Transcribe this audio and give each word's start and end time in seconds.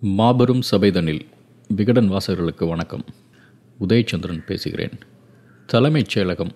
மாபெரும் 0.00 0.60
சபைதனில் 0.70 1.20
விகடன் 1.68 2.10
வாசகர்களுக்கு 2.10 2.68
வணக்கம். 2.68 3.04
உதயச்சந்திரன் 3.80 4.44
பேசுகிறேன். 4.44 4.90
தலைமைச் 5.66 6.18
செயலகம் 6.18 6.50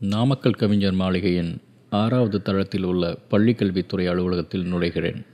நாமக்கல் 0.00 0.52
கவிஞர் 0.52 0.92
மாளிகையின் 0.92 1.60
ஆறாவது 1.90 2.42
தளத்தில் 2.42 2.82
உள்ள 2.82 3.18
பள்ளிக்கல்வித்துறை 3.30 4.06
அலுவலகத்தில் 4.08 4.72
நுழைகிறேன். 4.72 5.26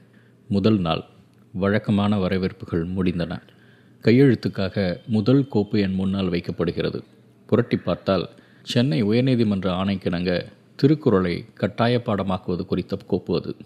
முதல் 0.48 0.78
நாள் 0.78 1.04
வழக்கமான 1.52 2.18
வரவேற்புகள் 2.18 2.88
முடிந்தன. 2.88 3.42
கையெழுத்துக்காக 4.02 4.96
முதல் 5.06 5.48
கோப்பு 5.48 5.80
என் 5.80 5.94
முன்னால் 5.94 6.30
வைக்கப்படுகிறது. 6.30 7.02
புரட்டி 7.46 7.76
பார்த்தால் 7.76 8.28
சென்னை 8.62 9.04
உயர்நீதிமன்ற 9.04 9.70
ஆணைக்கிணங்க 9.70 10.44
திருக்குறளை 10.76 11.44
கட்டாய 11.54 12.02
பாடமாக்குவது 12.06 12.66
குறித்த 12.66 12.96
கோப்பு 13.06 13.36
அது. 13.36 13.56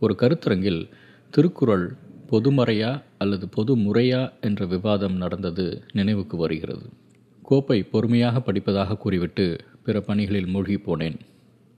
ஒரு 0.00 0.16
கருத்தரங்கில் 0.18 0.88
திருக்குறள் 1.30 1.96
பொதுமறையா 2.30 3.02
அல்லது 3.18 3.48
பொது 3.48 3.76
முறையா 3.76 4.32
என்ற 4.40 4.66
விவாதம் 4.66 5.16
நடந்தது 5.16 5.84
நினைவுக்கு 5.92 6.36
வருகிறது. 6.36 6.88
கோப்பை 7.42 7.82
பொறுமையாக 7.82 8.38
படிப்பதாக 8.38 8.96
கூறிவிட்டு 8.96 9.58
பிற 9.84 10.00
பணிகளில் 10.00 10.46
மூழ்கி 10.46 10.74
போனேன். 10.74 11.18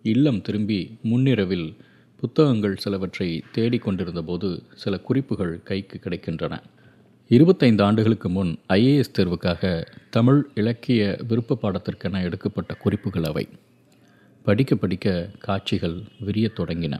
இல்லம் 0.02 0.42
திரும்பி 0.42 0.98
முன்னிரவில் 1.02 1.76
புத்தகங்கள் 2.16 2.76
சிலவற்றை 2.76 3.42
தேடிக்கொண்டிருந்தபோது 3.54 4.62
சில 4.74 4.98
குறிப்புகள் 4.98 5.62
கைக்கு 5.62 6.00
கிடைக்கின்றன. 6.02 6.58
இருபத்தைந்து 7.28 7.84
ஆண்டுகளுக்கு 7.84 8.28
முன் 8.28 8.58
ஐஏஎஸ் 8.68 9.14
தேர்வுக்காக 9.18 9.86
தமிழ் 10.10 10.46
இலக்கிய 10.54 11.18
விருப்ப 11.28 11.58
பாடத்திற்கென 11.62 12.22
எடுக்கப்பட்ட 12.22 12.74
குறிப்புகள் 12.74 13.22
அவை. 13.22 13.48
படிக்க 14.42 14.74
படிக்க 14.74 15.30
காட்சிகள் 15.38 16.02
விரியத் 16.20 16.58
தொடங்கின. 16.58 16.98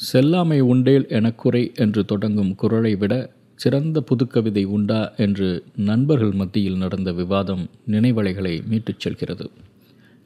செல்லாமை 0.00 0.60
உண்டேல் 0.60 1.06
எனக்குறை 1.08 1.74
என்று 1.74 2.04
தொடங்கும் 2.04 2.54
குரலை 2.54 2.96
விட 2.96 3.32
சிறந்த 3.54 4.04
புதுக்கவிதை 4.10 4.64
உண்டா 4.64 5.12
என்று 5.16 5.64
நண்பர்கள் 5.76 6.30
மத்தியில் 6.30 6.76
நடந்த 6.76 7.12
விவாதம் 7.12 7.68
நினைவலைகளை 7.88 8.62
மீட்டுச் 8.70 9.00
செல்கிறது. 9.00 9.50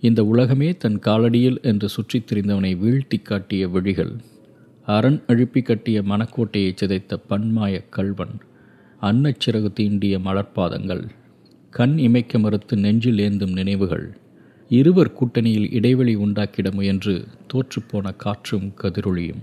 இந்த 0.01 0.25
உலகமே 0.25 0.77
தன் 0.77 0.99
காலடியில் 0.99 1.63
என்று 1.63 1.89
சுற்றித் 1.89 2.33
திரிந்தவனை 2.33 2.73
வீழ்த்தி 2.77 3.23
காட்டிய 3.23 3.69
விழிகள் 3.69 4.13
அரண் 4.87 5.23
அழுப்பி 5.27 5.63
கட்டிய 5.63 6.03
மனக்கோட்டையை 6.03 6.73
சிதைத்த 6.75 7.19
பன்மாய 7.29 7.85
கல்வன் 7.91 8.35
அன்னச்சிறகு 9.03 9.73
தீண்டிய 9.73 10.19
மலர்பாதங்கள் 10.19 11.05
கண் 11.71 11.99
இமைக்க 11.99 12.39
மறுத்து 12.39 12.77
நெஞ்சில் 12.77 13.19
ஏந்தும் 13.19 13.53
நினைவுகள் 13.53 14.17
இருவர் 14.69 15.13
கூட்டணியில் 15.13 15.75
இடைவெளி 15.75 16.17
உண்டாக்கிட 16.17 16.73
முயன்று 16.73 17.25
தோற்றுப்போன 17.53 18.17
காற்றும் 18.17 18.73
கதிரொளியும். 18.83 19.43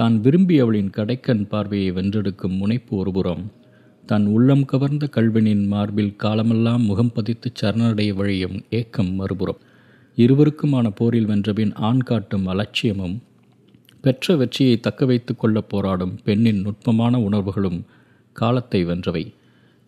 தான் 0.00 0.14
விரும்பியவளின் 0.24 0.92
கடைக்கண் 0.96 1.48
பார்வையை 1.52 1.88
வென்றெடுக்கும் 1.92 2.54
முனைப்பு 2.60 2.92
ஒருபுறம் 2.96 3.42
தன் 4.04 4.26
உள்ளம் 4.26 4.62
கவர்ந்த 4.64 5.04
கல்வனின் 5.16 5.64
மார்பில் 5.72 6.14
காலமெல்லாம் 6.16 6.84
முகம் 6.84 7.12
பதித்து 7.12 7.48
சரணடைய 7.60 8.10
வழியும் 8.14 8.56
ஏக்கம் 8.78 9.10
மறுபுறம். 9.14 9.60
இருவருக்குமான 10.18 10.86
போரில் 10.90 11.28
வென்றபின் 11.30 11.72
ஆண் 11.88 12.02
காட்டும் 12.02 12.46
அலட்சியமும் 12.46 13.16
பெற்ற 14.04 14.36
வெற்றியை 14.36 14.76
தக்க 14.80 15.06
வைத்து 15.06 15.34
கொள்ள 15.36 15.60
போராடும் 15.72 16.14
பெண்ணின் 16.24 16.62
நுட்பமான 16.66 17.14
உணர்வுகளும் 17.18 17.80
காலத்தை 18.36 18.80
வென்றவை. 18.84 19.24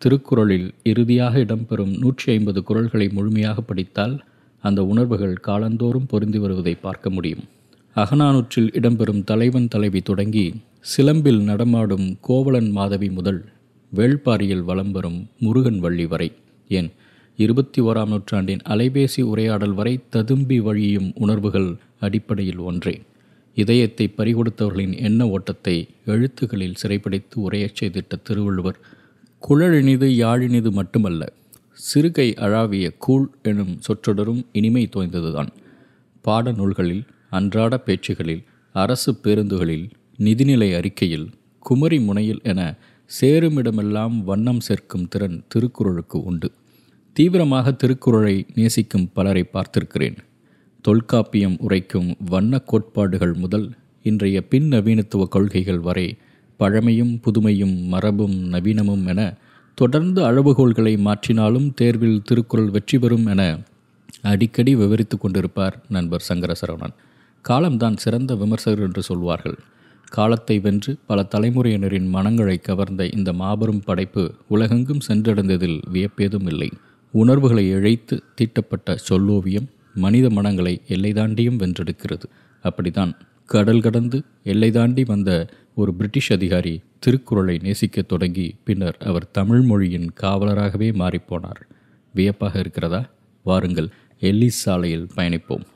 திருக்குறளில் 0.01 0.69
இறுதியாக 0.91 1.37
இடம்பெறும் 1.39 1.93
நூற்றி 1.97 2.27
ஐம்பது 2.31 2.61
குரல்களை 2.63 3.09
முழுமையாக 3.17 3.61
படித்தால் 3.61 4.15
அந்த 4.63 4.79
உணர்வுகள் 4.85 5.35
காலந்தோறும் 5.47 6.09
பொருந்தி 6.13 6.41
வருவதை 6.45 6.75
பார்க்க 6.85 7.09
முடியும். 7.09 7.45
அகநானூற்றில் 7.95 8.69
இடம்பெறும் 8.79 9.23
தலைவன் 9.23 9.67
தலைவி 9.67 10.01
தொடங்கி 10.01 10.55
சிலம்பில் 10.97 11.41
நடமாடும் 11.43 12.17
கோவலன் 12.21 12.69
மாதவி 12.69 13.09
முதல் 13.09 13.45
வேள்பாரியில் 13.95 14.63
வலம் 14.63 14.91
வரும் 14.91 15.27
முருகன் 15.39 15.79
வள்ளி 15.79 16.05
வரை. 16.05 16.31
ஏன் 16.67 16.91
இருபத்தி 17.37 17.81
ஓராம் 17.81 18.07
நூற்றாண்டின் 18.07 18.63
அலைபேசி 18.69 19.21
உரையாடல் 19.21 19.73
வரை 19.73 19.99
ததும்பி 20.09 20.59
வழியும் 20.59 21.11
உணர்வுகள் 21.15 21.75
அடிப்படையில் 21.99 22.57
ஒன்றே. 22.57 23.01
இதயத்தை 23.55 24.13
பறிகொடுத்தவர்களின் 24.17 24.97
எண்ண 24.97 25.27
ஓட்டத்தை 25.27 25.87
எழுத்துகளில் 26.05 26.75
சிறைப்பிடித்து 26.75 27.49
உரையச் 27.51 27.77
செய்திட்ட 27.81 28.21
திருவள்ளுவர் 28.23 28.79
குழலினிது 29.49 30.09
யாழினிது 30.23 30.71
மட்டுமல்ல 30.71 31.31
சிறுகை 31.93 32.29
அழாவிய 32.35 32.89
கூழ் 32.97 33.27
எனும் 33.43 33.79
சொற்றொடரும் 33.79 34.45
இனிமை 34.51 34.89
தோய்ந்ததுதான். 34.95 35.51
பாட 36.21 36.51
நூல்களில் 36.51 37.03
அன்றாட 37.37 37.73
பேச்சுகளில் 37.85 38.43
அரசு 38.75 39.11
பேருந்துகளில் 39.23 39.85
நிதிநிலை 40.19 40.69
அறிக்கையில் 40.79 41.27
குமரி 41.65 41.97
முனையில் 41.99 42.41
என 42.51 42.61
சேருமிடமெல்லாம் 43.11 44.15
வண்ணம் 44.23 44.61
சேர்க்கும் 44.67 45.07
திறன் 45.07 45.37
திருக்குறளுக்கு 45.47 46.17
உண்டு. 46.23 46.49
தீவிரமாக 47.15 47.73
திருக்குறளை 47.81 48.35
நேசிக்கும் 48.57 49.07
பலரை 49.13 49.43
பார்த்திருக்கிறேன். 49.53 50.17
தொல்காப்பியம் 50.85 51.57
உரைக்கும் 51.59 52.09
வண்ண 52.31 52.59
கோட்பாடுகள் 52.69 53.35
முதல் 53.43 53.67
இன்றைய 54.05 54.37
பின் 54.51 54.67
நவீனத்துவ 54.71 55.27
கொள்கைகள் 55.35 55.81
வரை 55.87 56.07
பழமையும் 56.59 57.13
புதுமையும் 57.25 57.75
மரபும் 57.93 58.37
நவீனமும் 58.53 59.05
என 59.13 59.21
தொடர்ந்து 59.77 60.19
அளவுகோள்களை 60.29 60.93
மாற்றினாலும் 61.07 61.69
தேர்வில் 61.79 62.19
திருக்குறள் 62.23 62.73
வெற்றி 62.75 62.97
பெறும் 62.99 63.25
என 63.25 63.41
அடிக்கடி 64.31 64.73
விவரித்து 64.81 65.15
கொண்டிருப்பார் 65.17 65.77
நண்பர் 65.89 66.25
சங்கரசரவணன். 66.29 66.95
காலம்தான் 67.43 67.97
சிறந்த 67.97 68.35
விமர்சகர் 68.35 68.85
என்று 68.85 69.03
சொல்வார்கள். 69.03 69.57
காலத்தை 70.09 70.59
வென்று 70.59 70.97
பல 71.07 71.27
தலைமுறையினரின் 71.35 72.07
மனங்களை 72.07 72.57
கவர்ந்த 72.57 73.05
இந்த 73.05 73.33
மாபெரும் 73.33 73.79
படைப்பு 73.79 74.33
உலகெங்கும் 74.47 75.05
சென்றடைந்ததில் 75.07 75.79
வியப்பேதும் 75.93 76.47
இல்லை. 76.47 76.69
உணர்வுகளை 77.11 77.65
இழைத்து 77.73 78.19
தீட்டப்பட்ட 78.35 78.95
சொல்லோவியம் 78.95 79.69
மனித 79.93 80.29
மனங்களை 80.29 80.81
எல்லை 80.87 81.11
தாண்டியும் 81.11 81.59
வென்றெடுக்கிறது. 81.59 82.23
அப்படிதான் 82.63 83.13
கடல் 83.45 83.81
கடந்து 83.81 84.23
எல்லை 84.43 84.71
தாண்டி 84.71 85.03
வந்த 85.03 85.47
ஒரு 85.75 85.93
பிரிட்டிஷ் 85.93 86.31
அதிகாரி 86.31 86.81
திருக்குறளை 86.99 87.59
நேசிக்கத் 87.63 88.05
தொடங்கி 88.05 88.55
பின்னர் 88.63 88.97
அவர் 88.99 89.31
தமிழ் 89.31 89.61
மொழியின் 89.61 90.11
காவலராகவே 90.21 90.89
மாறிப்போனார். 90.93 91.61
வியப்பாக 92.13 92.59
இருக்கிறதா? 92.59 93.09
வாருங்கள் 93.43 93.89
எல்லிஸ் 94.21 94.59
சாலையில் 94.63 95.07
பயணிப்போம். 95.15 95.71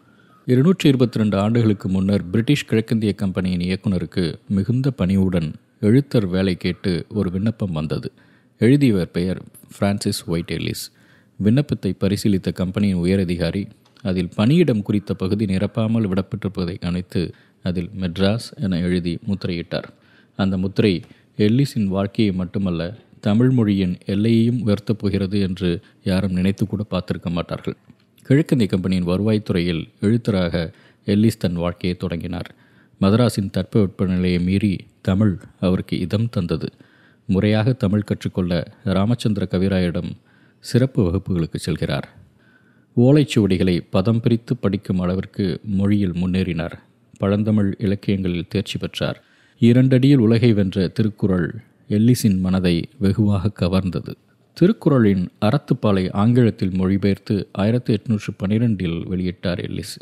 இருநூற்றி 0.52 0.86
இருபத்தி 0.90 1.20
ரெண்டு 1.20 1.38
ஆண்டுகளுக்கு 1.38 1.88
முன்னர் 1.90 2.24
பிரிட்டிஷ் 2.32 2.64
கிழக்கிந்திய 2.66 3.14
கம்பெனியின் 3.22 3.64
இயக்குனருக்கு 3.66 4.24
மிகுந்த 4.48 4.92
பணிவுடன் 4.92 5.50
எழுத்தர் 5.82 6.28
வேலை 6.30 6.54
கேட்டு 6.56 6.92
ஒரு 7.10 7.30
விண்ணப்பம் 7.32 7.72
வந்தது. 7.72 8.10
எழுதியவர் 8.62 9.12
பெயர் 9.12 9.40
பிரான்சிஸ் 9.78 10.22
ஒயிட் 10.26 10.54
எல்லிஸ் 10.58 10.86
விண்ணப்பத்தை 11.40 11.92
பரிசீலித்த 12.04 12.54
கம்பெனியின் 12.62 13.02
உயரதிகாரி 13.04 13.64
அதில் 14.02 14.32
பணியிடம் 14.36 14.82
குறித்த 14.82 15.14
பகுதி 15.14 15.46
நிரப்பாமல் 15.46 16.10
விடப்பட்டிருப்பதை 16.12 16.78
அனைத்து 16.92 17.24
அதில் 17.64 17.92
மெட்ராஸ் 18.02 18.48
என 18.62 18.80
எழுதி 18.80 19.16
முத்திரையிட்டார். 19.28 19.90
அந்த 20.36 20.58
முத்திரை 20.58 20.94
எல்லிஸின் 21.38 21.92
வாழ்க்கையை 21.98 22.36
மட்டுமல்ல 22.36 22.90
தமிழ் 23.20 23.50
மொழியின் 23.50 23.98
எல்லையையும் 24.06 24.64
உயர்த்தப் 24.66 25.02
போகிறது 25.04 25.40
என்று 25.50 25.72
யாரும் 26.04 26.32
நினைத்து 26.32 26.66
கூட 26.68 26.86
பார்த்திருக்க 26.92 27.32
மாட்டார்கள். 27.32 27.78
கிழக்கிந்திய 28.28 28.70
கம்பெனியின் 28.70 29.08
வருவாய்த்துறையில் 29.08 29.90
எழுத்தராக 30.02 30.74
எல்லிஸ் 31.06 31.38
தன் 31.40 31.54
வாழ்க்கையை 31.54 31.98
தொடங்கினார். 31.98 32.56
மதராஸின் 33.02 33.52
தட்பவெப்பநிலையை 33.58 34.44
மீறி 34.44 34.88
தமிழ் 35.02 35.38
அவருக்கு 35.60 36.00
இதம் 36.00 36.30
தந்தது. 36.30 36.72
முறையாக 37.26 37.74
தமிழ் 37.74 38.02
கற்றுக்கொள்ள 38.02 38.74
ராமச்சந்திர 38.84 39.48
கவிராயிடம் 39.52 40.12
சிறப்பு 40.60 41.04
வகுப்புகளுக்கு 41.04 41.56
செல்கிறார். 41.66 42.04
ஓலைச்சுவடிகளை 42.98 43.86
பதம் 43.90 44.20
பிரித்து 44.20 44.58
படிக்கும் 44.58 45.00
அளவிற்கு 45.00 45.60
மொழியில் 45.64 46.14
முன்னேறினார். 46.14 46.74
பழந்தமிழ் 47.18 47.76
இலக்கியங்களில் 47.78 48.48
தேர்ச்சி 48.50 48.78
பெற்றார். 48.78 49.24
இரண்டடியில் 49.60 50.18
உலகை 50.18 50.54
வென்ற 50.54 50.88
திருக்குறள் 50.88 51.64
எல்லிஸின் 51.90 52.40
மனதை 52.40 52.90
வெகுவாக 52.98 53.66
கவர்ந்தது. 53.66 54.14
திருக்குறளின் 54.62 55.26
அறத்துப்பாலை 55.42 56.12
ஆங்கிலத்தில் 56.12 56.72
மொழிபெயர்த்து 56.72 57.48
ஆயிரத்தி 57.52 57.94
எட்நூற்று 57.94 58.32
பன்னிரெண்டில் 58.44 58.96
வெளியிட்டார் 59.12 59.60
எல்லிஸ். 59.68 59.98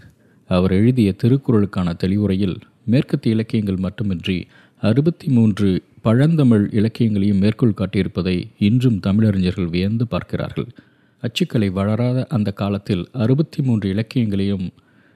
அவர் 0.48 0.72
எழுதிய 0.72 1.16
திருக்குறளுக்கான 1.24 1.96
தெளிவுரையில் 1.96 2.56
மேற்கத்திய 2.86 3.36
இலக்கியங்கள் 3.36 3.76
மட்டுமின்றி 3.76 4.48
அறுபத்தி 4.82 5.28
மூன்று 5.28 5.84
பழந்தமிழ் 6.02 6.70
இலக்கியங்களையும் 6.72 7.38
மேற்கோள் 7.38 7.78
காட்டியிருப்பதை 7.78 8.44
இன்றும் 8.60 9.00
தமிழறிஞர்கள் 9.08 9.70
வியந்து 9.70 10.08
பார்க்கிறார்கள். 10.08 10.68
அச்சுக்கலை 11.24 11.72
வளராத 11.72 12.26
அந்த 12.30 12.52
காலத்தில் 12.52 13.08
அறுபத்தி 13.12 13.62
மூன்று 13.62 13.90
இலக்கியங்களையும் 13.90 14.70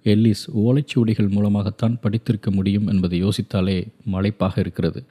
எல்லிஸ் 0.04 0.46
ஓலைச்சுவடிகள் 0.58 1.30
மூலமாகத்தான் 1.30 1.98
படித்திருக்க 2.02 2.52
முடியும் 2.52 2.88
என்பதை 2.88 3.24
யோசித்தாலே 3.24 3.88
மலைப்பாக 4.12 4.60
இருக்கிறது. 4.60 5.04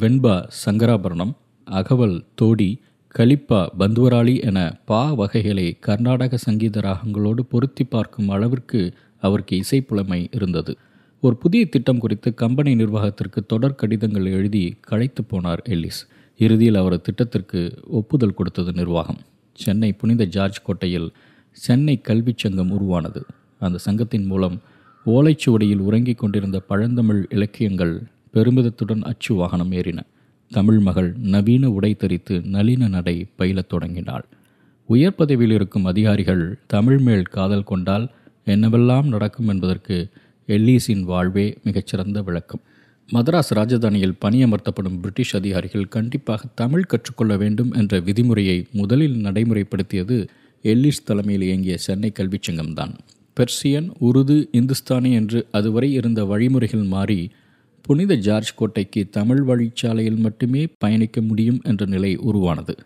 வெண்பா 0.00 0.48
சங்கராபரணம் 0.66 1.34
அகவல் 1.64 2.24
தோடி 2.34 2.80
கலிப்பா 3.18 3.68
பந்துவராளி 3.78 4.42
என 4.42 4.76
பா 4.84 5.12
வகைகளை 5.12 5.76
கர்நாடக 5.80 6.36
சங்கீத 6.36 6.80
ராகங்களோடு 6.80 7.40
பொருத்தி 7.40 7.84
பார்க்கும் 7.84 8.28
அளவிற்கு 8.28 8.92
அவருக்கு 9.20 9.60
இசைப்புலமை 9.60 10.28
இருந்தது. 10.32 10.76
ஒரு 11.20 11.36
புதிய 11.36 11.66
திட்டம் 11.66 11.98
குறித்து 11.98 12.34
கம்பெனி 12.34 12.74
நிர்வாகத்திற்கு 12.74 13.46
தொடர் 13.46 13.74
கடிதங்கள் 13.74 14.26
எழுதி 14.26 14.76
களைத்து 14.80 15.24
போனார் 15.30 15.62
எல்லிஸ். 15.64 16.00
இறுதியில் 16.38 16.74
அவர் 16.74 17.00
திட்டத்திற்கு 17.00 17.60
ஒப்புதல் 17.86 18.34
கொடுத்தது 18.34 18.72
நிர்வாகம். 18.72 19.20
சென்னை 19.54 19.92
புனித 19.92 20.24
ஜார்ஜ் 20.24 20.62
கோட்டையில் 20.62 21.12
சென்னை 21.52 22.00
கல்விச் 22.00 22.38
சங்கம் 22.38 22.70
உருவானது. 22.70 23.24
அந்த 23.58 23.78
சங்கத்தின் 23.78 24.24
மூலம் 24.24 24.60
ஓலைச்சுவடியில் 25.06 25.84
உறங்கிக் 25.88 26.18
கொண்டிருந்த 26.18 26.60
பழந்தமிழ் 26.68 27.26
இலக்கியங்கள் 27.28 28.02
பெருமிதத்துடன் 28.34 29.02
அச்சு 29.02 29.34
வாகனம் 29.34 29.72
ஏறின. 29.72 29.98
தமிழ் 30.50 30.78
மகள் 30.78 31.14
நவீன 31.18 31.70
உடை 31.70 31.94
தரித்து 31.94 32.40
நளின 32.40 32.88
நடை 32.88 33.26
பயிலத் 33.38 33.66
தொடங்கினாள். 33.66 34.24
உயர் 34.86 35.14
பதவியில் 35.14 35.54
இருக்கும் 35.54 35.84
அதிகாரிகள் 35.84 36.58
தமிழ் 36.66 36.98
மேல் 36.98 37.22
காதல் 37.22 37.64
கொண்டால் 37.64 38.10
என்னவெல்லாம் 38.46 39.04
நடக்கும் 39.04 39.48
என்பதற்கு 39.48 40.08
எல்லீஸின் 40.46 41.00
வாழ்வே 41.00 41.58
மிகச்சிறந்த 41.62 42.22
விளக்கம். 42.22 42.60
மதராஸ் 43.12 43.54
ராஜதானியில் 43.54 44.16
பணியமர்த்தப்படும் 44.24 44.98
பிரிட்டிஷ் 44.98 45.36
அதிகாரிகள் 45.36 45.88
கண்டிப்பாக 45.88 46.44
தமிழ் 46.54 46.82
கற்றுக்கொள்ள 46.82 47.36
வேண்டும் 47.36 47.72
என்ற 47.72 48.00
விதிமுறையை 48.00 48.66
முதலில் 48.72 49.22
நடைமுறைப்படுத்தியது 49.22 50.28
எல்லிஸ் 50.62 51.04
தலைமையில் 51.04 51.42
இயங்கிய 51.42 51.76
சென்னை 51.76 52.10
கல்விச் 52.10 52.50
சங்கம்தான். 52.50 52.94
பெர்சியன் 53.34 53.92
உருது 54.00 54.48
இந்துஸ்தானி 54.52 55.12
என்று 55.12 55.46
அதுவரை 55.50 55.92
இருந்த 55.92 56.24
வழிமுறைகள் 56.24 56.82
மாறி 56.82 57.30
புனித 57.86 58.14
ஜார்ஜ் 58.14 58.54
கோட்டைக்கு 58.54 59.08
தமிழ் 59.10 59.42
வழிச்சாலையில் 59.46 60.16
மட்டுமே 60.16 60.66
பயணிக்க 60.78 61.20
முடியும் 61.20 61.60
என்ற 61.64 61.86
நிலை 61.86 62.16
உருவானது. 62.16 62.76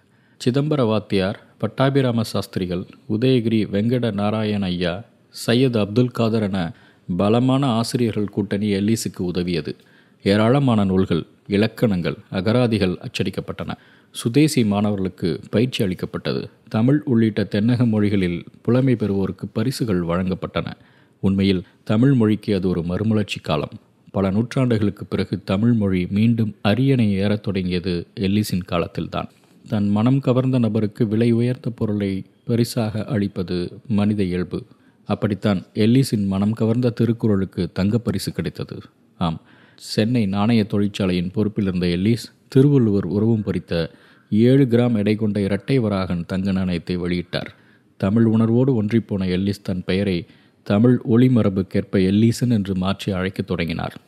சிதம்பர 0.45 0.87
வாத்தியார் 0.87 1.43
பட்டாபிராம 1.61 2.21
சாஸ்திரிகள் 2.21 2.85
உதயகிரி 3.09 3.61
வெங்கட 3.73 4.13
நாராயண 4.13 4.67
ஐயா 4.67 5.05
சையத் 5.47 5.79
அப்துல் 5.79 6.11
காதர் 6.11 6.43
என 6.43 6.75
பலமான 7.17 7.67
ஆசிரியர்கள் 7.67 8.29
கூட்டணி 8.29 8.73
எல்லீஸுக்கு 8.73 9.19
உதவியது. 9.19 9.77
ஏராளமான 10.23 10.85
நூல்கள் 10.85 11.27
இலக்கணங்கள் 11.47 12.17
அகராதிகள் 12.31 12.99
அச்சடிக்கப்பட்டன. 12.99 13.75
சுதேசி 14.11 14.65
மாணவர்களுக்கு 14.65 15.41
பயிற்சி 15.51 15.85
அளிக்கப்பட்டது. 15.85 16.51
தமிழ் 16.69 17.03
உள்ளிட்ட 17.05 17.49
தென்னக 17.51 17.89
மொழிகளில் 17.89 18.45
புலமை 18.63 18.95
பெறுவோருக்கு 18.95 19.47
பரிசுகள் 19.53 20.01
வழங்கப்பட்டன. 20.01 20.73
உண்மையில் 21.21 21.63
தமிழ் 21.85 22.15
மொழிக்கு 22.15 22.55
அது 22.55 22.69
ஒரு 22.69 22.83
மறுமலர்ச்சி 22.83 23.41
காலம். 23.41 23.77
பல 24.19 24.31
நூற்றாண்டுகளுக்கு 24.31 25.01
பிறகு 25.09 25.45
தமிழ் 25.45 25.73
மொழி 25.73 26.07
மீண்டும் 26.11 26.55
அரியணை 26.63 27.13
ஏறத் 27.13 27.43
தொடங்கியது 27.43 28.07
எல்லிஸின் 28.15 28.65
காலத்தில்தான். 28.65 29.29
தன் 29.69 29.89
மனம் 29.89 30.21
கவர்ந்த 30.21 30.59
நபருக்கு 30.59 31.09
விலை 31.09 31.31
உயர்ந்த 31.31 31.71
பொருளை 31.71 32.25
பரிசாக 32.45 33.05
அளிப்பது 33.05 33.81
மனித 33.89 34.23
இயல்பு. 34.23 34.65
அப்படித்தான் 35.05 35.63
எல்லிஸின் 35.75 36.27
மனம் 36.27 36.53
கவர்ந்த 36.53 36.91
திருக்குறளுக்கு 36.91 37.73
தங்கப் 37.73 38.05
பரிசு 38.05 38.33
கிடைத்தது. 38.33 38.79
ஆம் 39.19 39.41
சென்னை 39.77 40.27
நாணய 40.27 40.65
தொழிற்சாலையின் 40.65 41.31
பொறுப்பில் 41.31 41.67
இருந்த 41.67 41.87
எல்லிஸ் 41.87 42.33
திருவள்ளுவர் 42.49 43.05
உருவம் 43.05 43.43
பொறித்த 43.43 43.91
ஏழு 44.31 44.67
கிராம் 44.71 44.97
எடை 44.97 45.15
கொண்ட 45.15 45.41
இரட்டை 45.41 45.79
வராகன் 45.79 46.27
தங்க 46.27 46.53
நாணயத்தை 46.53 46.99
வெளியிட்டார். 46.99 47.55
தமிழ் 47.97 48.25
உணர்வோடு 48.25 48.83
ஒன்றிப்போன 48.83 49.29
எல்லிஸ் 49.29 49.63
தன் 49.63 49.85
பெயரை 49.85 50.27
தமிழ் 50.63 51.01
ஒளிமரபுக்கேற்ப 51.11 51.99
எல்லீசன் 51.99 52.51
என்று 52.51 52.77
மாற்றி 52.77 53.13
அழைக்கத் 53.13 53.47
தொடங்கினார். 53.47 54.01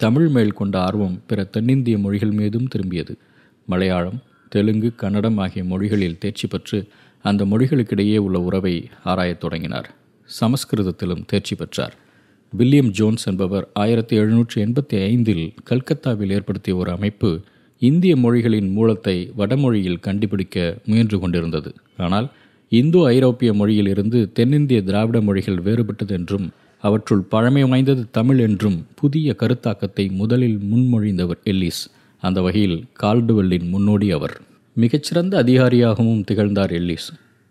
தமிழ் 0.00 0.28
மேல் 0.28 0.52
கொண்ட 0.52 0.74
ஆர்வம் 0.80 1.14
பிற 1.26 1.44
தென்னிந்திய 1.44 1.98
மொழிகள் 1.98 2.30
மீதும் 2.30 2.68
திரும்பியது. 2.74 3.14
மலையாளம் 3.68 4.18
தெலுங்கு 4.48 4.90
கன்னடம் 4.94 5.38
ஆகிய 5.38 5.64
மொழிகளில் 5.64 6.18
தேர்ச்சி 6.18 6.46
பெற்று 6.46 6.78
அந்த 7.24 7.44
மொழிகளுக்கிடையே 7.44 8.16
உள்ள 8.16 8.38
உறவை 8.40 8.74
ஆராயத் 9.04 9.40
தொடங்கினார். 9.40 9.88
சமஸ்கிருதத்திலும் 10.28 11.24
தேர்ச்சி 11.26 11.54
பெற்றார். 11.54 11.94
வில்லியம் 12.52 12.90
ஜோன்ஸ் 12.90 13.26
என்பவர் 13.28 13.66
ஆயிரத்தி 13.72 14.14
எழுநூற்றி 14.18 14.58
எண்பத்தி 14.66 14.96
ஐந்தில் 15.02 15.54
கல்கத்தாவில் 15.64 16.30
ஏற்படுத்திய 16.30 16.76
ஒரு 16.76 16.90
அமைப்பு 16.90 17.30
இந்திய 17.78 18.16
மொழிகளின் 18.16 18.70
மூலத்தை 18.72 19.16
வடமொழியில் 19.36 20.00
கண்டுபிடிக்க 20.00 20.76
முயன்று 20.86 21.18
கொண்டிருந்தது. 21.20 21.74
ஆனால் 21.96 22.28
இந்தோ 22.72 23.02
ஐரோப்பிய 23.06 23.52
மொழியிலிருந்து 23.52 24.32
தென்னிந்திய 24.32 24.82
திராவிட 24.82 25.20
மொழிகள் 25.20 25.60
வேறுபட்டது 25.62 26.10
என்றும் 26.10 26.48
அவற்றுள் 26.80 27.20
பழமை 27.20 27.64
வாய்ந்தது 27.64 28.10
தமிழ் 28.10 28.38
என்றும் 28.38 28.86
புதிய 28.94 29.36
கருத்தாக்கத்தை 29.38 30.10
முதலில் 30.10 30.58
முன்மொழிந்தவர் 30.58 31.40
எல்லிஸ். 31.44 31.82
அந்த 32.20 32.40
வகையில் 32.40 32.84
கால்டுவெல்லின் 33.02 33.68
முன்னோடி 33.68 34.10
அவர். 34.10 34.40
மிகச்சிறந்த 34.74 35.38
அதிகாரியாகவும் 35.38 36.24
திகழ்ந்தார் 36.24 36.70
எல்லிஸ். 36.70 37.08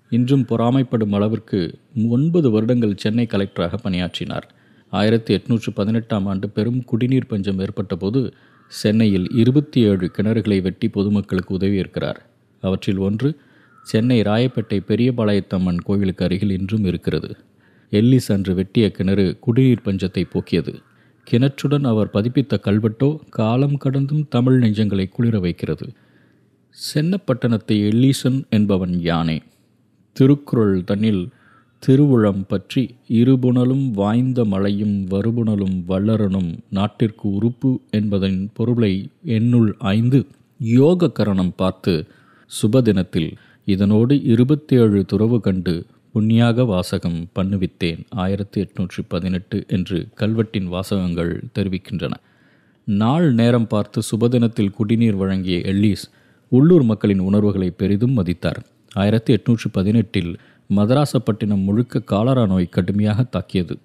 இன்றும் 0.10 0.46
பொறாமைப்படும் 0.50 1.14
அளவிற்கு 1.14 1.80
ஒன்பது 2.10 2.52
வருடங்கள் 2.52 2.96
சென்னை 2.96 3.28
கலெக்டராக 3.30 3.78
பணியாற்றினார். 3.78 4.54
ஆயிரத்தி 4.90 5.34
எட்நூற்று 5.34 5.70
பதினெட்டாம் 5.74 6.26
ஆண்டு 6.26 6.50
பெரும் 6.50 6.84
குடிநீர் 6.84 7.28
பஞ்சம் 7.28 7.60
ஏற்பட்ட 7.60 7.96
போது 7.96 8.34
சென்னையில் 8.68 9.28
இருபத்தி 9.32 9.82
ஏழு 9.82 10.12
கிணறுகளை 10.18 10.62
வெட்டி 10.62 10.88
பொதுமக்களுக்கு 10.88 11.58
உதவியிருக்கிறார். 11.58 12.16
அவற்றில் 12.62 12.98
ஒன்று 12.98 13.40
சென்னை 13.84 14.22
ராயப்பேட்டை 14.22 14.80
பெரியபாளையத்தம்மன் 14.88 15.78
கோவிலுக்கு 15.84 16.26
அருகில் 16.26 16.50
இன்றும் 16.50 16.86
இருக்கிறது. 16.86 17.38
எல்லிஸ் 17.92 18.32
அன்று 18.32 18.54
வெட்டிய 18.56 18.92
கிணறு 18.92 19.38
குடிநீர் 19.40 19.86
பஞ்சத்தை 19.86 20.24
போக்கியது. 20.30 20.74
கிணற்றுடன் 21.28 21.84
அவர் 21.84 22.10
பதிப்பித்த 22.14 22.60
கல்வெட்டோ 22.66 23.10
காலம் 23.30 23.78
கடந்தும் 23.78 24.28
தமிழ் 24.30 24.58
நெஞ்சங்களை 24.64 25.10
குளிர 25.10 25.40
வைக்கிறது. 25.40 25.88
சென்னப்பட்டணத்தை 26.78 27.78
எல்லீசன் 27.90 28.40
என்பவன் 28.50 28.96
யானே. 29.00 29.38
திருக்குறள் 30.16 30.84
தன்னில் 30.84 31.24
திருவுளம் 31.84 32.44
பற்றி 32.48 32.84
இருபுணலும் 33.10 33.92
வாய்ந்த 33.92 34.46
மலையும் 34.46 35.08
வருபுணலும் 35.08 35.76
வல்லரனும் 35.88 36.60
நாட்டிற்கு 36.70 37.30
உறுப்பு 37.30 37.72
என்பதன் 37.90 38.50
பொருளை 38.54 38.94
என்னுள் 39.22 39.76
ஐந்து 39.78 40.20
யோக 40.60 41.10
கரணம் 41.10 41.54
பார்த்து 41.56 41.94
சுபதினத்தில் 42.52 43.30
இதனோடு 43.66 44.22
இருபத்தேழு 44.24 45.06
துறவு 45.06 45.40
கண்டு 45.42 45.76
புண்ணியாக 46.18 46.64
வாசகம் 46.66 47.18
பண்ணுவித்தேன் 47.38 48.00
ஆயிரத்தி 48.10 48.58
எட்நூற்றி 48.62 49.02
பதினெட்டு 49.08 49.58
என்று 49.68 49.98
கல்வெட்டின் 50.16 50.70
வாசகங்கள் 50.76 51.32
தெரிவிக்கின்றன. 51.56 52.14
நாள் 52.88 53.34
நேரம் 53.34 53.68
பார்த்து 53.68 54.02
சுபதினத்தில் 54.02 54.74
குடிநீர் 54.78 55.16
வழங்கிய 55.16 55.58
எல்லீஸ் 55.58 56.06
உள்ளூர் 56.52 56.84
மக்களின் 56.84 57.20
உணர்வுகளை 57.20 57.70
பெரிதும் 57.70 58.16
மதித்தார். 58.20 58.60
ஆயிரத்தி 58.94 59.34
எட்நூற்றி 59.34 59.70
பதினெட்டில் 59.72 60.32
மதராசப்பட்டினம் 60.70 61.64
முழுக்க 61.64 62.00
காலரா 62.00 62.46
நோய் 62.46 62.74
கடுமையாக 62.76 63.24
தாக்கியது. 63.24 63.76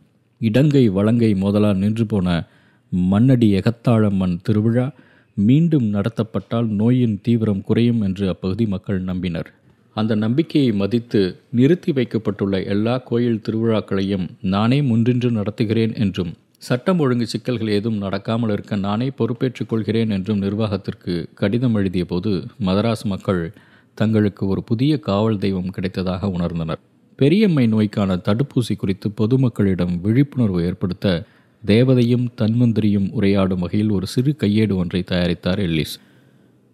இடங்கை 0.41 0.89
வளங்கை 0.89 1.35
மோதலால் 1.35 1.77
நின்று 1.77 2.07
போன 2.07 2.47
மண்ணடி 2.93 3.51
எகத்தாழம்மன் 3.61 4.37
திருவிழா 4.43 4.87
மீண்டும் 5.35 5.95
நடத்தப்பட்டால் 5.95 6.71
நோயின் 6.81 7.21
தீவிரம் 7.23 7.65
குறையும் 7.65 8.01
என்று 8.01 8.29
அப்பகுதி 8.29 8.67
மக்கள் 8.67 9.03
நம்பினர். 9.05 9.51
அந்த 9.95 10.15
நம்பிக்கையை 10.15 10.73
மதித்து 10.73 11.21
நிறுத்தி 11.51 11.93
வைக்கப்பட்டுள்ள 11.93 12.63
எல்லா 12.65 12.99
கோயில் 12.99 13.43
திருவிழாக்களையும் 13.49 14.29
நானே 14.43 14.83
முன்றின்று 14.83 15.31
நடத்துகிறேன் 15.31 15.95
என்றும் 15.95 16.33
சட்டம் 16.59 16.99
ஒழுங்கு 16.99 17.27
சிக்கல்கள் 17.27 17.69
ஏதும் 17.69 18.03
நடக்காமல் 18.03 18.53
இருக்க 18.53 18.77
நானே 18.77 19.09
பொறுப்பேற்றுக் 19.11 19.69
கொள்கிறேன் 19.69 20.11
என்றும் 20.11 20.43
நிர்வாகத்திற்கு 20.43 21.15
கடிதம் 21.35 21.75
எழுதிய 21.75 22.05
போது 22.05 22.45
மதராஸ் 22.61 23.05
மக்கள் 23.05 23.53
தங்களுக்கு 23.95 24.47
ஒரு 24.47 24.63
புதிய 24.63 24.99
காவல் 24.99 25.39
தெய்வம் 25.39 25.75
கிடைத்ததாக 25.77 26.31
உணர்ந்தனர். 26.37 26.81
பெரியம்மை 27.17 27.67
நோய்க்கான 27.67 28.17
தடுப்பூசி 28.17 28.77
குறித்து 28.77 29.09
பொதுமக்களிடம் 29.17 30.01
விழிப்புணர்வு 30.01 30.65
ஏற்படுத்த 30.65 31.27
தேவதையும் 31.67 32.27
தன்வந்திரியும் 32.37 33.09
உரையாடும் 33.21 33.59
வகையில் 33.59 33.91
ஒரு 33.91 34.07
சிறு 34.07 34.37
கையேடு 34.39 34.75
ஒன்றை 34.75 35.05
தயாரித்தார் 35.11 35.61
எல்லிஸ். 35.69 35.97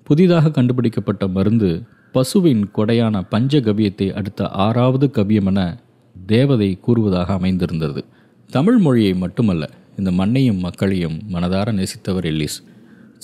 புதிதாக 0.02 0.50
கண்டுபிடிக்கப்பட்ட 0.50 1.26
மருந்து 1.28 1.70
பசுவின் 2.12 2.70
கொடையான 2.76 3.22
பஞ்சகவியத்தை 3.30 4.12
அடுத்த 4.12 4.48
ஆறாவது 4.48 5.06
கவியம் 5.06 5.46
என 5.46 5.80
தேவதை 6.26 6.78
கூறுவதாக 6.80 7.32
அமைந்திருந்தது. 7.32 8.04
தமிழ் 8.50 8.76
மொழியை 8.76 9.14
மட்டுமல்ல 9.14 9.70
இந்த 9.98 10.10
மண்ணையும் 10.10 10.58
மக்களையும் 10.58 11.20
மனதார 11.32 11.72
நேசித்தவர் 11.72 12.28
எல்லிஸ். 12.30 12.58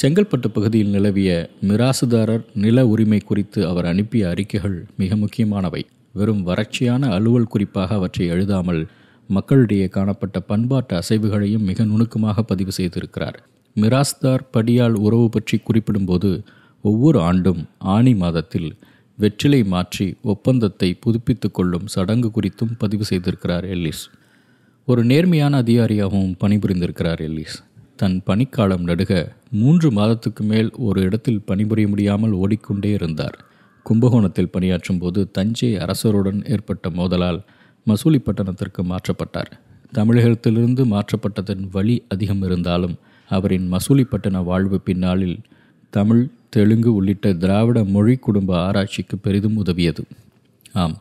செங்கல்பட்டு 0.02 0.48
பகுதியில் 0.48 0.88
நிலவிய 0.88 1.50
மிராசுதாரர் 1.62 2.44
நில 2.54 2.86
உரிமை 2.86 3.18
குறித்து 3.18 3.66
அவர் 3.66 3.84
அனுப்பிய 3.84 4.28
அறிக்கைகள் 4.28 4.86
மிக 4.96 5.16
முக்கியமானவை. 5.16 5.86
வெறும் 6.12 6.46
வறட்சியான 6.46 7.10
அலுவல் 7.10 7.46
குறிப்பாக 7.46 7.94
அவற்றை 7.94 8.26
எழுதாமல் 8.26 8.86
மக்களிடையே 9.26 9.88
காணப்பட்ட 9.88 10.40
பண்பாட்டு 10.40 10.98
அசைவுகளையும் 10.98 11.64
மிக 11.64 11.84
நுணுக்கமாக 11.84 12.42
பதிவு 12.42 12.70
செய்திருக்கிறார். 12.76 13.38
மிராஸ்தார் 13.76 14.44
படியால் 14.50 14.94
உறவு 14.94 15.28
பற்றி 15.28 15.58
குறிப்பிடும்போது 15.58 16.30
ஒவ்வொரு 16.84 17.18
ஆண்டும் 17.20 17.62
ஆணி 17.94 18.12
மாதத்தில் 18.14 18.70
வெற்றிலை 19.18 19.60
மாற்றி 19.64 20.06
ஒப்பந்தத்தை 20.32 20.88
புதுப்பித்து 21.04 21.48
கொள்ளும் 21.50 21.86
சடங்கு 21.94 22.28
குறித்தும் 22.36 22.72
பதிவு 22.78 23.04
செய்திருக்கிறார் 23.10 23.66
எல்லிஸ். 23.74 24.04
ஒரு 24.88 25.02
நேர்மையான 25.10 25.56
அதிகாரியாகவும் 25.64 26.34
பணிபுரிந்திருக்கிறார் 26.40 27.20
எல்லிஸ். 27.28 27.56
தன் 27.96 28.16
பணிக்காலம் 28.28 28.84
நடுக 28.90 29.12
மூன்று 29.60 29.88
மாதத்துக்கு 29.90 30.42
மேல் 30.44 30.70
ஒரு 30.86 31.00
இடத்தில் 31.00 31.44
பணிபுரிய 31.46 31.88
முடியாமல் 31.88 32.34
ஓடிக்கொண்டே 32.42 32.90
இருந்தார். 32.98 33.36
கும்பகோணத்தில் 33.86 34.52
பணியாற்றும் 34.54 34.98
போது 34.98 35.20
தஞ்சை 35.30 35.70
அரசருடன் 35.84 36.40
ஏற்பட்ட 36.54 36.90
மோதலால் 36.98 37.40
மசூலிப்பட்டணத்திற்கு 37.86 38.82
மாற்றப்பட்டார். 38.90 39.50
தமிழகத்திலிருந்து 39.92 40.82
மாற்றப்பட்டதன் 40.94 41.64
வழி 41.72 41.96
அதிகம் 42.08 42.42
இருந்தாலும் 42.42 42.94
அவரின் 43.30 43.66
மசூலிப்பட்டண 43.72 44.38
வாழ்வு 44.44 44.78
பின்னாளில் 44.80 45.38
தமிழ் 45.92 46.24
தெலுங்கு 46.54 46.94
உள்ளிட்ட 46.94 47.32
திராவிட 47.32 47.84
மொழி 47.84 48.16
குடும்ப 48.16 48.50
ஆராய்ச்சிக்கு 48.58 49.16
பெரிதும் 49.18 49.56
உதவியது. 49.56 50.02
ஆம் 50.72 50.96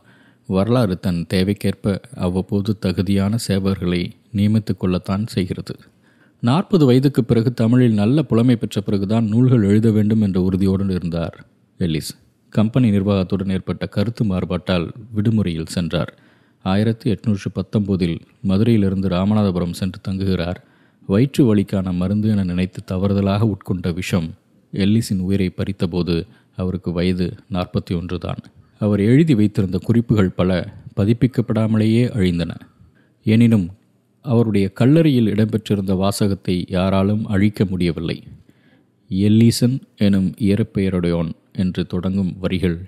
வரலாறு 0.46 0.94
தன் 0.98 1.26
தேவைக்கேற்ப 1.34 2.02
அவ்வப்போது 2.16 2.78
தகுதியான 2.78 3.36
சேவர்களை 3.48 4.02
நியமித்து 4.36 4.72
கொள்ளத்தான் 4.76 5.26
செய்கிறது. 5.26 5.74
நாற்பது 6.40 6.84
வயதுக்கு 6.86 7.24
பிறகு 7.24 7.54
தமிழில் 7.54 7.92
நல்ல 7.92 8.22
புலமை 8.22 8.56
பெற்ற 8.56 8.80
பிறகுதான் 8.80 9.24
நூல்கள் 9.24 9.62
எழுத 9.62 9.90
வேண்டும் 9.90 10.22
என்ற 10.22 10.40
உறுதியோடு 10.40 10.94
இருந்தார். 10.94 11.36
எல்லிஸ் 11.78 12.12
கம்பெனி 12.50 12.90
நிர்வாகத்துடன் 12.90 13.50
ஏற்பட்ட 13.50 13.86
கருத்து 13.86 14.24
மாறுபாட்டால் 14.24 14.86
விடுமுறையில் 15.10 15.72
சென்றார். 15.76 16.12
ஆயிரத்தி 16.62 17.06
எட்நூற்று 17.10 17.48
பத்தொம்போதில் 17.54 18.18
மதுரையிலிருந்து 18.40 19.08
ராமநாதபுரம் 19.08 19.78
சென்று 19.80 20.00
தங்குகிறார். 20.08 20.60
வயிற்று 21.06 21.42
வலிக்கான 21.44 21.92
மருந்து 21.92 22.28
என 22.28 22.44
நினைத்து 22.44 22.80
தவறுதலாக 22.84 23.42
உட்கொண்ட 23.46 23.94
விஷம் 23.94 24.28
எல்லிஸின் 24.74 25.20
உயிரை 25.20 25.48
பறித்தபோது 25.50 26.16
அவருக்கு 26.56 26.92
வயது 26.92 27.26
நாற்பத்தி 27.52 27.92
ஒன்று 27.96 28.18
தான். 28.18 28.40
அவர் 28.80 29.00
எழுதி 29.00 29.34
வைத்திருந்த 29.34 29.78
குறிப்புகள் 29.78 30.30
பல 30.30 30.50
பதிப்பிக்கப்படாமலேயே 30.96 32.04
அழிந்தன. 32.10 32.52
எனினும் 33.26 33.66
அவருடைய 34.24 34.66
கல்லறையில் 34.80 35.30
இடம்பெற்றிருந்த 35.32 35.94
வாசகத்தை 35.96 36.56
யாராலும் 36.68 37.24
அழிக்க 37.26 37.64
முடியவில்லை. 37.64 38.18
எல்லீசன் 39.10 39.76
எனும் 39.96 40.28
இயற்பெயருடையோன் 40.38 41.30
என்று 41.52 41.82
தொடங்கும் 41.86 42.32
வரிகள் 42.38 42.78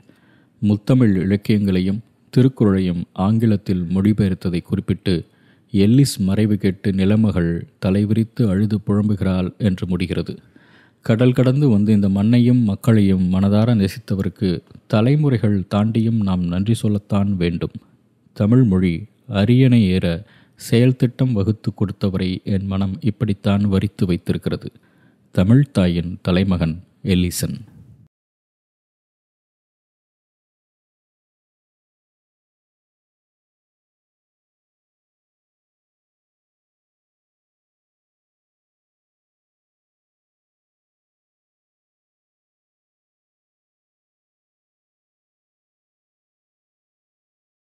முத்தமிழ் 0.63 1.15
இலக்கியங்களையும் 1.17 2.01
திருக்குறளையும் 2.33 3.03
ஆங்கிலத்தில் 3.13 3.83
மொழிபெயர்த்ததை 3.95 4.61
குறிப்பிட்டு 4.63 5.15
எல்லிஸ் 5.73 6.17
மறைவு 6.19 6.57
கேட்டு 6.57 6.91
நிலமகள் 6.91 7.51
தலைவிரித்து 7.87 8.43
அழுது 8.49 8.77
புழம்புகிறாள் 8.87 9.51
என்று 9.59 9.87
முடிகிறது. 9.87 10.35
கடல் 11.09 11.33
கடந்து 11.33 11.69
வந்து 11.69 11.93
இந்த 11.93 12.09
மண்ணையும் 12.09 12.63
மக்களையும் 12.63 13.27
மனதார 13.33 13.71
நேசித்தவருக்கு 13.75 14.49
தலைமுறைகள் 14.87 15.67
தாண்டியும் 15.75 16.19
நாம் 16.23 16.45
நன்றி 16.45 16.75
சொல்லத்தான் 16.75 17.37
வேண்டும். 17.37 17.75
தமிழ் 18.33 18.63
மொழி 18.63 18.93
அரியணை 19.41 19.81
ஏற 19.87 20.07
செயல் 20.55 20.97
திட்டம் 20.97 21.33
வகுத்து 21.33 21.73
கொடுத்தவரை 21.73 22.31
என் 22.45 22.67
மனம் 22.67 22.97
இப்படித்தான் 23.01 23.65
வரித்து 23.69 24.07
வைத்திருக்கிறது. 24.07 24.73
தமிழ்தாயின் 25.35 26.13
தலைமகன் 26.23 26.77
எல்லிசன். 27.05 27.57